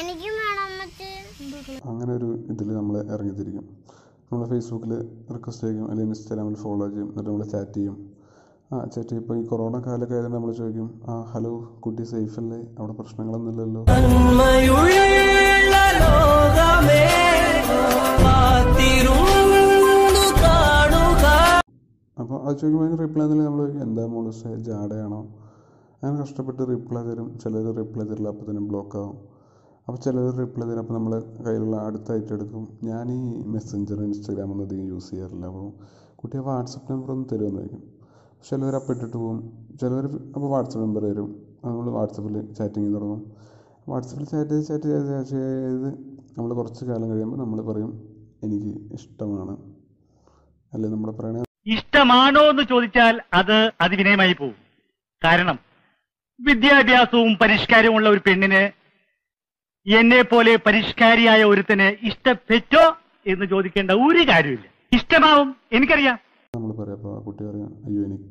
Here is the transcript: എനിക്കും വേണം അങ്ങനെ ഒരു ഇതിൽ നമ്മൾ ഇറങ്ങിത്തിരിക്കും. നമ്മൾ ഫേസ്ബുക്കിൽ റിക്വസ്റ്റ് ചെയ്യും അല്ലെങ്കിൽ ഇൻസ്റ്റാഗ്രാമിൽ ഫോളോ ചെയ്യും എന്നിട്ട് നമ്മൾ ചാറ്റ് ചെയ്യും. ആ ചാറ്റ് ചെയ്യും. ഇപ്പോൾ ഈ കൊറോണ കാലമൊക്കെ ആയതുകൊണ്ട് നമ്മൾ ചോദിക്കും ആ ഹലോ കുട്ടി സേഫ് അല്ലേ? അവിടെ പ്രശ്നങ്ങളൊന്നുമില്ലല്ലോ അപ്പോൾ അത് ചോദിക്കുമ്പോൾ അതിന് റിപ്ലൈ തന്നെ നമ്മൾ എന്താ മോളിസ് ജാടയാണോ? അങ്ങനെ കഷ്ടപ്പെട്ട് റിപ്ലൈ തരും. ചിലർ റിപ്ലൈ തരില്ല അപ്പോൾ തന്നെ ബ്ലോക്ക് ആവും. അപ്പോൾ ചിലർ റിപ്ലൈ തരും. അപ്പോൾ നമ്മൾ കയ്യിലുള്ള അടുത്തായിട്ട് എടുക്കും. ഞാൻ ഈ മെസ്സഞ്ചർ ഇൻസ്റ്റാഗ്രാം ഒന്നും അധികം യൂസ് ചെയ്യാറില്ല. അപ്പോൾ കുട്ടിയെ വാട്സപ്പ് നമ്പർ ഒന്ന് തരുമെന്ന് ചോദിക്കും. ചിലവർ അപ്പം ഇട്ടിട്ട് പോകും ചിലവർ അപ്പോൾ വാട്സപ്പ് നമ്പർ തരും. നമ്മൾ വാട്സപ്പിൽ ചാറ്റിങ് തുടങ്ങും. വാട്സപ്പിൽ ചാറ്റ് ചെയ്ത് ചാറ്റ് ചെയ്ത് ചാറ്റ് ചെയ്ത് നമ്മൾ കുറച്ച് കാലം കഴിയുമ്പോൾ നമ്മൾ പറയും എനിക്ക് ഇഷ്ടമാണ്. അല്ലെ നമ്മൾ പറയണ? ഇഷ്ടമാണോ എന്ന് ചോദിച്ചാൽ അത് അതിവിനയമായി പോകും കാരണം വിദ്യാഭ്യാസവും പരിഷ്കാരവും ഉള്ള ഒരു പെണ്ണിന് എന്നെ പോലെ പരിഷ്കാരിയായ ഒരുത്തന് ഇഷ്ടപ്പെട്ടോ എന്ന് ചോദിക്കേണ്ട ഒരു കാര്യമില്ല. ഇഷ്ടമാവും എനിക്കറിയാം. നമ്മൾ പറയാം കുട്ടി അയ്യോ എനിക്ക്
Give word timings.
എനിക്കും 0.00 0.34
വേണം 0.40 0.58
അങ്ങനെ 1.90 2.12
ഒരു 2.18 2.28
ഇതിൽ 2.52 2.68
നമ്മൾ 2.78 2.94
ഇറങ്ങിത്തിരിക്കും. 3.14 3.64
നമ്മൾ 4.30 4.44
ഫേസ്ബുക്കിൽ 4.52 4.92
റിക്വസ്റ്റ് 5.34 5.64
ചെയ്യും 5.68 5.86
അല്ലെങ്കിൽ 5.90 6.12
ഇൻസ്റ്റാഗ്രാമിൽ 6.14 6.56
ഫോളോ 6.64 6.86
ചെയ്യും 6.94 7.08
എന്നിട്ട് 7.10 7.28
നമ്മൾ 7.30 7.44
ചാറ്റ് 7.54 7.74
ചെയ്യും. 7.78 7.96
ആ 8.72 8.76
ചാറ്റ് 8.92 9.08
ചെയ്യും. 9.10 9.22
ഇപ്പോൾ 9.22 9.36
ഈ 9.40 9.44
കൊറോണ 9.50 9.76
കാലമൊക്കെ 9.86 10.14
ആയതുകൊണ്ട് 10.16 10.36
നമ്മൾ 10.38 10.52
ചോദിക്കും 10.60 10.88
ആ 11.12 11.16
ഹലോ 11.32 11.52
കുട്ടി 11.86 12.04
സേഫ് 12.12 12.38
അല്ലേ? 12.42 12.60
അവിടെ 12.78 12.94
പ്രശ്നങ്ങളൊന്നുമില്ലല്ലോ 13.00 13.82
അപ്പോൾ 22.16 22.38
അത് 22.46 22.56
ചോദിക്കുമ്പോൾ 22.60 22.86
അതിന് 22.86 22.98
റിപ്ലൈ 23.04 23.24
തന്നെ 23.30 23.44
നമ്മൾ 23.48 23.62
എന്താ 23.84 24.02
മോളിസ് 24.14 24.50
ജാടയാണോ? 24.68 25.20
അങ്ങനെ 26.02 26.16
കഷ്ടപ്പെട്ട് 26.22 26.62
റിപ്ലൈ 26.72 27.02
തരും. 27.08 27.28
ചിലർ 27.42 27.66
റിപ്ലൈ 27.80 28.04
തരില്ല 28.10 28.28
അപ്പോൾ 28.32 28.46
തന്നെ 28.50 28.62
ബ്ലോക്ക് 28.70 28.96
ആവും. 29.00 29.16
അപ്പോൾ 29.92 30.02
ചിലർ 30.04 30.26
റിപ്ലൈ 30.40 30.66
തരും. 30.68 30.82
അപ്പോൾ 30.82 30.94
നമ്മൾ 30.96 31.12
കയ്യിലുള്ള 31.46 31.76
അടുത്തായിട്ട് 31.86 32.30
എടുക്കും. 32.36 32.62
ഞാൻ 32.90 33.06
ഈ 33.16 33.18
മെസ്സഞ്ചർ 33.54 33.98
ഇൻസ്റ്റാഗ്രാം 34.04 34.50
ഒന്നും 34.52 34.64
അധികം 34.66 34.86
യൂസ് 34.92 35.10
ചെയ്യാറില്ല. 35.10 35.44
അപ്പോൾ 35.50 35.66
കുട്ടിയെ 36.20 36.42
വാട്സപ്പ് 36.46 36.88
നമ്പർ 36.92 37.08
ഒന്ന് 37.14 37.26
തരുമെന്ന് 37.32 37.58
ചോദിക്കും. 37.58 37.82
ചിലവർ 38.46 38.74
അപ്പം 38.78 38.94
ഇട്ടിട്ട് 38.94 39.16
പോകും 39.16 39.38
ചിലവർ 39.80 40.06
അപ്പോൾ 40.34 40.48
വാട്സപ്പ് 40.54 40.82
നമ്പർ 40.84 41.04
തരും. 41.08 41.28
നമ്മൾ 41.66 41.90
വാട്സപ്പിൽ 41.98 42.40
ചാറ്റിങ് 42.58 42.90
തുടങ്ങും. 42.96 43.20
വാട്സപ്പിൽ 43.90 44.24
ചാറ്റ് 44.32 44.50
ചെയ്ത് 44.50 44.66
ചാറ്റ് 44.70 44.88
ചെയ്ത് 44.94 45.06
ചാറ്റ് 45.12 45.36
ചെയ്ത് 45.36 45.88
നമ്മൾ 46.38 46.50
കുറച്ച് 46.60 46.82
കാലം 46.90 47.08
കഴിയുമ്പോൾ 47.12 47.40
നമ്മൾ 47.44 47.60
പറയും 47.70 47.92
എനിക്ക് 48.44 48.72
ഇഷ്ടമാണ്. 48.98 49.56
അല്ലെ 50.74 50.88
നമ്മൾ 50.96 51.10
പറയണ? 51.20 51.38
ഇഷ്ടമാണോ 51.76 52.44
എന്ന് 52.52 52.62
ചോദിച്ചാൽ 52.74 53.16
അത് 53.40 53.58
അതിവിനയമായി 53.86 54.36
പോകും 54.42 54.60
കാരണം 55.22 55.58
വിദ്യാഭ്യാസവും 56.40 57.34
പരിഷ്കാരവും 57.42 57.96
ഉള്ള 57.96 58.08
ഒരു 58.08 58.22
പെണ്ണിന് 58.28 58.62
എന്നെ 59.86 60.22
പോലെ 60.22 60.56
പരിഷ്കാരിയായ 60.66 61.44
ഒരുത്തന് 61.44 62.06
ഇഷ്ടപ്പെട്ടോ 62.06 62.84
എന്ന് 63.26 63.46
ചോദിക്കേണ്ട 63.46 63.90
ഒരു 63.90 64.22
കാര്യമില്ല. 64.30 64.66
ഇഷ്ടമാവും 64.92 65.56
എനിക്കറിയാം. 65.72 66.18
നമ്മൾ 66.54 66.72
പറയാം 66.72 67.24
കുട്ടി 67.26 67.44
അയ്യോ 67.44 68.02
എനിക്ക് 68.04 68.28